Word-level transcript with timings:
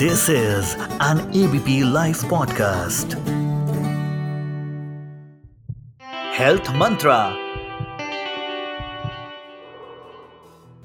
This 0.00 0.28
is 0.30 0.76
an 1.00 1.18
ABP 1.30 1.84
Life 1.84 2.20
podcast. 2.28 3.14
Health 6.36 6.70
Mantra. 6.74 7.16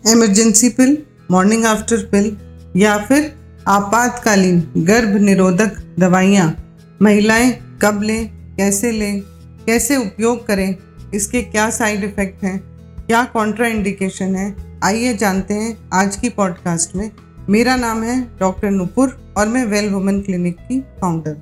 Emergency 0.08 0.70
pill 0.70 0.98
morning 1.32 1.66
after 1.66 1.98
pill 1.98 2.38
या 2.76 2.98
फिर 2.98 3.34
आपातकालीन 3.68 4.60
गर्भ 4.78 5.16
निरोधक 5.16 5.96
दवाइयाँ। 6.00 6.56
महिलाएँ 7.02 7.52
कब 7.82 8.02
लें, 8.02 8.28
कैसे 8.56 8.92
लें, 8.92 9.22
कैसे 9.66 9.96
उपयोग 9.98 10.48
करें, 10.48 10.76
इसके 11.14 11.42
क्या 11.42 11.70
साइड 11.70 12.04
इफ़ेक्ट 12.04 12.44
हैं, 12.44 12.60
क्या 13.08 13.24
कॉन्ट्रा 13.24 13.68
इंडिकेशन 13.68 14.36
है, 14.36 14.56
आइए 14.84 15.14
जानते 15.14 15.54
हैं 15.54 15.90
आज 15.94 16.16
की 16.16 16.30
पॉडकास्ट 16.30 16.96
में। 16.96 17.12
मेरा 17.50 17.76
नाम 17.76 18.04
है 18.04 18.38
डॉक्टर 18.40 18.70
नुपुर 18.72 19.34
और 19.38 19.48
मैं 19.48 19.66
वेल 19.66 19.90
वुमेन 19.90 20.22
क्लिनिक 20.22 20.56
की 20.60 20.80
फाउंडर 20.82 21.36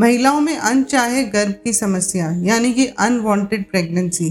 महिलाओं 0.00 0.40
में 0.40 0.56
अनचाहे 0.56 1.22
गर्भ 1.24 1.54
की 1.64 1.72
समस्या, 1.72 2.30
यानी 2.42 2.72
कि 2.72 2.86
अनवांटेड 2.86 3.70
प्रेगनेंसी 3.70 4.28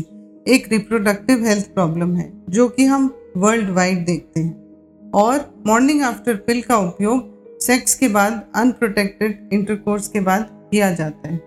एक 0.48 0.68
रिप्रोडक्टिव 0.72 1.46
हेल्थ 1.46 1.66
प्रॉब्लम 1.66 2.16
है, 2.16 2.32
जो 2.50 2.68
कि 2.68 2.86
हम 2.86 3.16
वर्ल्ड 3.38 3.70
वाइड 3.70 4.06
देखते 4.06 4.40
हैं। 4.40 5.12
और 5.12 5.64
मॉर्निंग 5.68 6.02
आफ्टर 6.02 6.36
पिल 6.36 6.62
का 6.62 6.78
उपयोग 6.78 7.60
सेक्स 7.60 7.96
के 7.96 8.08
बाद 8.08 8.42
अनप्रोटेक्टेड 8.56 9.50
इंटरकोर्स 9.54 10.08
के 10.08 10.20
बाद 10.20 10.48
किया 10.72 10.94
जाता 10.94 11.30
है। 11.30 11.38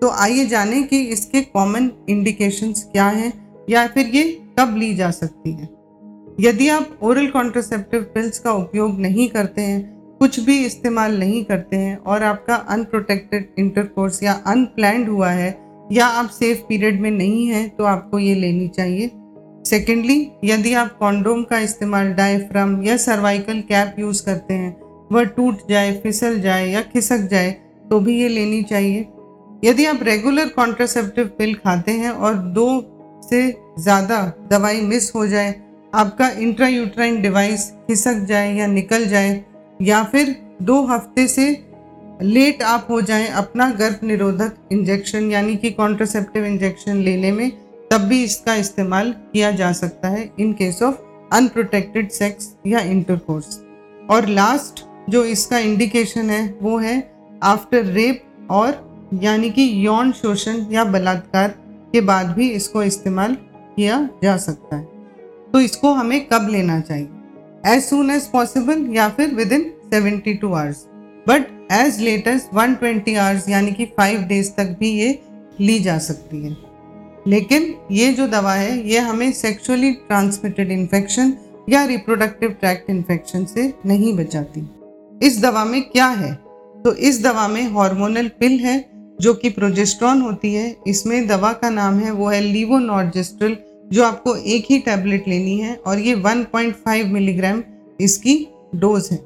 तो 0.00 0.10
आइए 0.10 0.46
जानें 0.46 0.88
कि 0.88 1.00
इसके 1.00 1.40
कॉमन 1.40 1.90
इंडिकेशंस 2.08 2.88
क्या 2.92 3.08
हैं 3.08 3.32
या 3.70 3.86
फिर 3.86 4.06
ये 4.06 4.24
कब 4.58 4.76
ली 4.76 4.94
जा 4.94 5.10
सकती 5.10 5.52
है। 5.52 5.75
यदि 6.38 6.68
आप 6.68 6.98
ओरल 7.02 7.26
कॉन्ट्रासेप्टिव 7.26 8.00
पिल्स 8.14 8.38
का 8.38 8.52
उपयोग 8.52 8.98
नहीं 9.00 9.28
करते 9.28 9.62
हैं, 9.62 9.82
कुछ 10.20 10.38
भी 10.40 10.58
इस्तेमाल 10.66 11.18
नहीं 11.18 11.44
करते 11.44 11.76
हैं 11.76 11.96
और 11.98 12.22
आपका 12.22 12.54
अनप्रोटेक्टेड 12.70 13.48
इंटरकोर्स 13.58 14.22
या 14.22 14.32
अनप्लैंड 14.46 15.08
हुआ 15.08 15.30
है 15.30 15.48
या 15.92 16.06
आप 16.06 16.28
सेफ़ 16.30 16.60
पीरियड 16.60 17.00
में 17.00 17.10
नहीं 17.10 17.46
हैं 17.46 17.68
तो 17.76 17.84
आपको 17.84 18.18
ये 18.18 18.34
लेनी 18.34 18.68
चाहिए। 18.68 19.10
सेकेंडली 19.66 20.30
यदि 20.44 20.74
आप 20.74 20.96
कॉन्डोम 20.98 21.42
का 21.42 21.58
इस्तेमाल 21.60 22.12
डायफ्राम 22.14 22.82
या 22.82 22.96
सर्वाइकल 22.98 23.60
कैप 23.68 23.96
यूज़ 23.98 24.24
करते 24.24 24.54
हैं, 24.54 24.76
वह 25.12 25.24
टूट 25.26 25.68
जाए, 25.70 25.92
फिसल 25.94 26.40
जाए 26.40 26.68
या 26.68 26.82
खिसक 26.84 27.28
जाए 27.30 27.50
तो 27.90 28.00
भी 28.00 28.20
ये 28.20 28.28
लेनी 28.28 28.62
चाहिए। 28.64 29.06
यदि 29.64 29.84
आप 29.86 30.02
रेगुलर 30.02 30.48
कॉन्ट्रासेप्टिव 30.48 31.30
पिल 31.38 31.54
खाते 31.56 31.92
हैं 31.92 32.10
और 32.10 32.34
दो 32.34 32.68
से 33.22 33.40
ज़्यादा 33.78 34.20
दवाई 34.50 34.80
मिस 34.82 35.14
हो 35.14 35.26
जाए 35.26 35.54
आपका 35.92 36.28
इंट्रायूट्राइन 36.30 37.20
डिवाइस 37.22 37.70
खिसक 37.86 38.24
जाए 38.28 38.54
या 38.54 38.66
निकल 38.66 39.06
जाए, 39.06 39.44
या 39.82 40.02
फिर 40.04 40.34
दो 40.62 40.80
हफ़्ते 40.86 41.26
से 41.28 41.46
लेट 42.22 42.62
आप 42.62 42.86
हो 42.90 43.00
जाएँ 43.00 43.26
अपना 43.28 43.70
गर्भ 43.70 43.98
निरोधक 44.02 44.56
इंजेक्शन 44.72 45.30
यानी 45.30 45.56
कि 45.56 45.70
कॉन्ट्रासेप्टिव 45.70 46.44
इंजेक्शन 46.44 46.96
लेने 46.96 47.32
में, 47.32 47.50
तब 47.90 48.00
भी 48.00 48.22
इसका 48.24 48.54
इस्तेमाल 48.54 49.12
किया 49.32 49.50
जा 49.50 49.72
सकता 49.72 50.08
है 50.08 50.30
in 50.40 50.52
case 50.52 50.82
of 50.82 50.96
unprotected 51.32 52.10
sex 52.10 52.54
या 52.66 52.80
इंटरकोर्स 52.80 53.58
और 54.10 54.26
लास्ट 54.28 54.84
जो 55.10 55.24
इसका 55.24 55.58
इंडिकेशन 55.58 56.30
है, 56.30 56.58
वो 56.62 56.78
है 56.78 56.98
आफ्टर 57.42 57.84
रेप 57.84 58.48
और 58.50 59.10
यानी 59.22 59.50
कि 59.50 59.70
यौन 59.86 60.12
शोषण 60.12 60.64
या 60.70 60.84
बलात्कार 60.84 61.48
के 61.92 62.00
बाद 62.00 62.26
भी 62.28 62.50
इसको 62.50 62.82
इस्तेमाल 62.82 63.34
किया 63.76 64.08
जा 64.22 64.36
सकता 64.36 64.76
है। 64.76 64.95
तो 65.56 65.60
इसको 65.60 65.90
हमें 65.92 66.26
कब 66.26 66.48
लेना 66.50 66.80
चाहिए? 66.80 67.08
एज 67.66 67.82
सुन 67.82 68.10
एज 68.10 68.22
पॉसिबल 68.22 68.84
या 68.94 69.08
फिर 69.08 69.34
within 69.52 69.62
seventy 69.90 70.34
two 70.34 70.52
hours 70.52 70.84
but 71.28 71.72
as 71.72 72.00
latest 72.00 72.52
one 72.54 72.74
twenty 72.74 73.14
hours 73.14 73.48
यानी 73.48 73.72
कि 73.72 73.84
फाइव 73.86 74.22
डेज़ 74.22 74.50
तक 74.50 74.76
भी 74.80 74.90
ये 74.90 75.22
ली 75.60 75.78
जा 75.78 75.98
सकती 75.98 76.42
है। 76.42 76.56
लेकिन 77.26 77.74
ये 77.90 78.12
जो 78.12 78.26
दवा 78.26 78.52
है, 78.52 78.88
ये 78.88 78.98
हमें 78.98 79.32
सेक्सुअली 79.32 79.92
ट्रांसमिटेड 79.92 80.70
इन्फेक्शन 80.70 81.32
या 81.68 81.84
रिप्रोडक्टिव 81.84 82.50
ट्रैक्ट 82.50 82.90
इन्फेक्शन 82.90 83.44
से 83.44 83.72
नहीं 83.86 84.16
बचाती। 84.16 84.68
इस 85.22 85.40
दवा 85.42 85.64
में 85.64 85.82
क्या 85.82 86.06
है? 86.06 86.32
तो 86.84 86.94
इस 86.94 87.22
दवा 87.22 87.48
में 87.48 87.62
हार्मोनल 87.62 88.28
पिल 88.40 88.58
है, 88.60 88.78
जो 89.20 89.34
कि 89.34 89.50
प्रोजेस्ट्रॉन 89.50 90.20
होती 90.20 90.54
है। 90.54 90.76
इसमें 90.86 91.26
दवा 91.26 91.52
का 91.52 91.70
नाम 91.70 91.98
है, 91.98 92.10
वो 92.10 92.28
है 92.28 92.40
लीवोनॉर्जेस्ट्रल 92.40 93.56
जो 93.92 94.04
आपको 94.04 94.36
एक 94.36 94.66
ही 94.70 94.78
टैबलेट 94.78 95.28
लेनी 95.28 95.58
है 95.58 95.74
और 95.76 95.98
ये 95.98 96.14
1.5 96.14 97.04
मिलीग्राम 97.04 97.62
इसकी 98.00 98.48
डोज 98.74 99.08
है। 99.12 99.18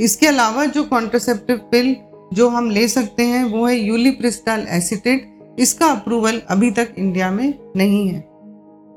इसके 0.00 0.26
अलावा 0.26 0.64
जो 0.64 0.84
कॉन्ट्रासेप्टिव 0.84 1.56
पिल 1.56 1.96
जो 2.32 2.48
हम 2.48 2.70
ले 2.70 2.88
सकते 2.88 3.22
हैं, 3.22 3.44
वो 3.44 3.66
है 3.66 3.78
यूलिप्रिस्टाल 3.78 4.66
एसिटेट 4.68 5.56
इसका 5.58 5.86
अप्रूवल 5.86 6.42
अभी 6.48 6.70
तक 6.70 6.94
इंडिया 6.98 7.30
में 7.30 7.54
नहीं 7.76 8.08
है। 8.08 8.20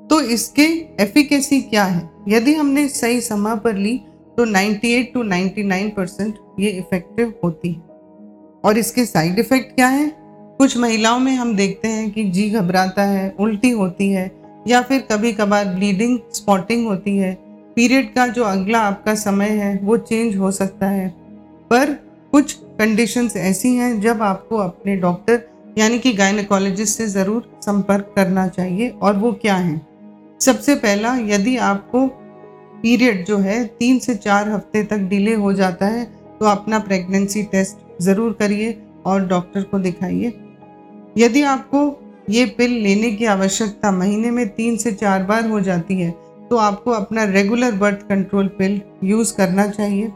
तो 0.08 0.22
इसके 0.22 0.64
एफिकेसी 1.04 1.62
क्या 1.62 1.84
है? 1.84 2.10
यदि 2.28 2.54
हमने 2.54 2.88
सही 2.88 3.22
समय 3.22 3.56
पर 3.56 3.76
ली 3.76 3.98
तो 4.38 4.46
98 4.46 5.14
टू 5.14 5.24
99 5.24 5.90
परसेंट 5.90 6.36
ये 6.60 6.70
इफ़ेक्टिव 6.70 7.34
होती 7.44 7.72
है। 7.72 7.82
और 8.66 8.78
इसके 8.78 9.06
साइड 9.06 9.40
इफ़ेक्ट 9.40 9.76
क्या 9.76 9.88
है? 9.88 10.12
कुछ 10.58 10.78
महिलाओं 10.78 11.20
में 11.20 11.36
हम 11.36 11.56
देखते 11.56 11.88
हैं 11.88 12.12
कि 12.12 12.24
जी 12.24 12.50
घबराता 12.50 13.04
है, 13.04 13.36
उल्टी 13.40 13.70
होती 13.70 14.10
है 14.10 14.39
या 14.70 14.82
फिर 14.82 15.00
कभी 15.12 15.32
कभार 15.34 15.66
ब्लीडिंग 15.68 16.18
स्पॉटिंग 16.34 16.88
होती 16.88 17.18
है। 17.18 17.34
पीरियड 17.76 18.14
का 18.14 18.28
जो 18.28 18.44
अगला 18.44 18.80
आपका 18.82 19.16
समय 19.18 19.50
है, 19.50 19.78
वो 19.78 19.98
चेंज 20.00 20.36
हो 20.38 20.52
सकता 20.54 20.88
है। 20.88 21.08
पर 21.72 21.94
कुछ 22.34 22.54
कंडीशंस 22.80 23.36
ऐसी 23.38 23.74
हैं, 23.76 24.00
जब 24.02 24.22
आपको 24.24 24.58
अपने 24.58 24.96
डॉक्टर 24.98 25.48
यानी 25.78 26.00
कि 26.00 26.12
गायनकोलॉजिस्ट 26.14 26.98
से 26.98 27.08
ज़रूर 27.08 27.50
संपर्क 27.62 28.12
करना 28.16 28.48
चाहिए, 28.48 28.90
और 28.92 29.16
वो 29.16 29.32
क्या 29.34 29.56
है? 29.56 29.82
सबसे 30.42 30.76
पहला, 30.76 31.16
यदि 31.26 31.56
आपको 31.58 32.06
पीरियड 32.82 33.26
जो 33.26 33.38
है, 33.38 33.64
तीन 33.70 34.00
से 34.00 34.16
चार 34.18 34.50
हफ़्ते 34.50 34.84
तक 34.84 34.98
डिले 35.10 35.34
हो 35.36 35.54
जाता 35.54 35.86
है 35.88 36.04
तो 36.40 36.46
अपना 36.46 36.80
प्रेगनेंसी 36.80 37.44
टेस्ट 37.44 38.02
ज़रूर 38.02 38.34
करिए 38.34 38.78
और 39.06 39.26
डॉक्टर 39.28 39.62
को 39.62 39.80
दिखाइए। 39.80 40.34
यदि 41.18 41.42
आपको 41.44 41.88
ये 42.30 42.46
पिल 42.58 42.72
लेने 42.84 43.12
की 43.12 43.26
आवश्यकता 43.26 43.92
महीने 43.92 44.32
में 44.32 44.48
तीन 44.48 44.78
से 44.78 44.92
चार 44.94 45.24
बार 45.24 45.50
हो 45.50 45.60
जाती 45.62 46.00
है 46.02 46.10
तो 46.50 46.58
आपको 46.58 46.92
अपना 46.92 47.24
regular 47.24 47.72
birth 47.76 48.08
control 48.10 48.48
pill 48.58 48.80
use 49.04 49.34
करना 49.34 49.68
चाहिए। 49.68 50.12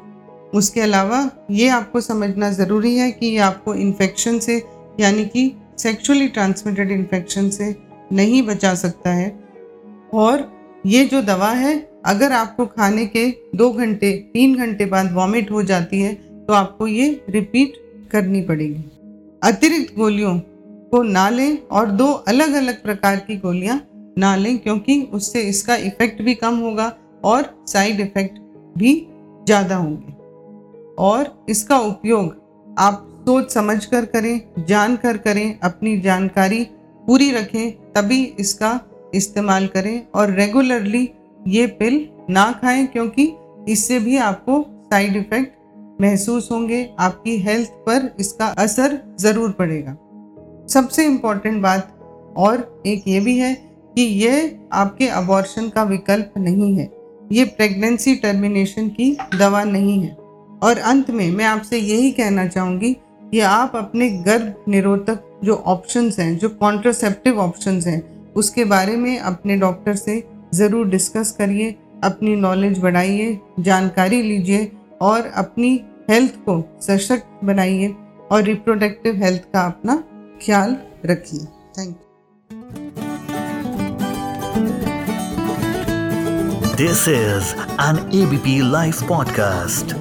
उसके 0.54 0.82
अलावा 0.82 1.30
ये 1.52 1.68
आपको 1.70 2.02
समझना 2.02 2.52
ज़रूरी 2.52 2.96
है 2.96 3.12
कि 3.12 3.26
ये 3.26 3.38
आपको 3.40 3.74
इन्फेक्शन 3.76 4.40
से, 4.40 4.62
यानी 5.00 5.26
कि 5.26 5.52
सेक्सुअली 5.80 6.28
ट्रांसमिटेड 6.28 6.92
इन्फेक्शन 6.92 7.50
से 7.50 7.76
नहीं 8.12 8.42
बचा 8.44 8.74
सकता 8.76 9.10
है। 9.10 9.30
और 10.14 10.52
ये 10.86 11.06
जो 11.06 11.22
दवा 11.22 11.50
है, 11.52 11.76
अगर 12.06 12.32
आपको 12.32 12.66
खाने 12.68 13.06
के 13.08 13.28
दो 13.56 13.72
घंटे, 13.72 14.12
तीन 14.34 14.56
घंटे 14.56 14.86
बाद 14.86 15.12
वॉमिट 15.14 15.52
हो 15.52 15.64
जाती 15.64 16.02
है 16.02 16.14
तो 16.48 16.54
आपको 16.54 16.88
ये 16.88 17.10
रिपीट 17.30 17.74
करनी 18.12 18.42
पड़ेगी। 18.42 18.84
अतिरिक्त 19.44 19.96
गोलियों 19.96 20.40
को 20.94 21.02
ना 21.04 21.30
लें 21.30 21.58
और 21.70 21.92
दो 21.94 22.12
अलग 22.28 22.54
अलग 22.56 22.82
प्रकार 22.84 23.16
की 23.18 23.38
गोलियाँ 23.38 23.80
ना 24.20 24.36
लें, 24.36 24.58
क्योंकि 24.60 25.02
उससे 25.14 25.42
इसका 25.44 25.76
इफ़ेक्ट 25.78 26.22
भी 26.22 26.34
कम 26.36 26.58
होगा 26.58 26.92
और 27.26 27.50
साइड 27.68 28.00
इफ़ेक्ट 28.00 28.38
भी 28.78 28.96
ज़्यादा 29.46 29.76
होंगे। 29.76 30.12
और 31.00 31.46
इसका 31.50 31.78
उपयोग 31.80 32.76
आप 32.80 33.10
सोच 33.20 33.52
समझ 33.52 33.86
कर 33.86 34.06
करें 34.08 34.66
जान 34.68 34.96
कर 34.98 35.18
करें 35.20 35.60
अपनी 35.62 35.98
जानकारी 36.02 36.64
पूरी 37.04 37.32
रखें, 37.32 37.72
तभी 37.94 38.24
इसका 38.40 38.80
इस्तेमाल 39.16 39.68
करें 39.68 40.06
और 40.12 40.32
रेगुलरली 40.32 41.10
ये 41.48 41.66
पिल 41.70 42.08
ना 42.30 42.52
खाएँ, 42.62 42.86
क्योंकि 42.88 43.34
इससे 43.70 44.00
भी 44.00 44.18
आपको 44.20 44.62
साइड 44.86 45.16
इफ़ेक्ट 45.18 46.02
महसूस 46.02 46.50
होंगे, 46.52 46.90
आपकी 47.00 47.38
हेल्थ 47.40 47.70
पर 47.86 48.16
इसका 48.20 48.48
असर 48.58 49.00
ज़रूर 49.20 49.52
पड़ेगा। 49.52 49.98
सबसे 50.68 51.06
इंपॉर्टेंट 51.06 51.62
बात 51.62 51.90
और 52.38 52.84
एक 52.88 53.08
ये 53.08 53.20
भी 53.20 53.38
है 53.38 53.54
कि 53.96 54.02
यह 54.02 54.60
आपके 54.74 55.08
अबॉर्शन 55.08 55.70
का 55.70 55.84
विकल्प 55.84 56.34
नहीं 56.38 56.76
है। 56.78 56.90
ये 57.32 57.44
प्रेगनेंसी 57.46 58.16
टर्मिनेशन 58.16 58.88
की 58.90 59.18
दवा 59.40 59.64
नहीं 59.64 60.00
है। 60.02 60.16
और 60.64 60.78
अंत 60.78 61.10
में 61.12 61.32
मैं 61.32 61.46
आपसे 61.46 61.78
यही 61.78 62.12
कहना 62.12 62.46
चाहूँगी 62.48 62.94
कि 63.32 63.40
आप 63.40 63.76
अपने 63.76 64.10
गर्भ 64.10 64.64
निरोधक 64.68 65.40
जो 65.44 65.54
ऑप्शंस 65.56 66.20
हैं, 66.20 66.38
जो 66.38 66.50
कॉन्ट्रासेप्टिव 66.50 67.40
ऑप्शंस 67.40 67.88
हैं, 67.88 68.02
उसके 68.34 68.66
बारे 68.66 68.96
में 68.96 69.18
अपने 69.20 69.58
डॉक्टर 69.58 69.96
से 69.96 70.24
ज़रूर 70.54 70.88
डिस्कस 70.90 71.32
करिए, 71.32 71.76
अपनी 72.04 72.36
नॉलेज 72.36 72.80
बढ़ाइए, 72.80 73.40
जानकारी 73.60 74.22
लीजिए 74.22 74.72
और 75.02 75.32
अपनी 75.36 75.80
हेल्थ 76.10 76.36
को 76.46 76.64
सशक्त 76.82 77.46
बनाइए 77.46 77.94
और 78.32 78.44
रिप्रोडक्टिव 78.44 79.16
हेल्थ 79.16 79.44
का 79.54 79.62
अपना 79.62 80.04
ख्याल 80.46 80.76
रखिए। 81.06 81.46
Thank 81.78 81.90
you 81.90 81.98
this 86.78 87.08
is 87.08 87.54
an 87.82 88.00
ABP 88.16 88.60
live 88.72 89.08
podcast 89.10 89.96